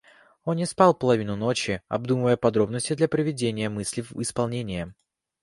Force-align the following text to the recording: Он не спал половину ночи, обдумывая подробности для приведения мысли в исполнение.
Он 0.45 0.55
не 0.57 0.65
спал 0.65 0.95
половину 0.95 1.35
ночи, 1.35 1.83
обдумывая 1.87 2.35
подробности 2.35 2.93
для 2.95 3.07
приведения 3.07 3.69
мысли 3.69 4.01
в 4.01 4.19
исполнение. 4.19 4.95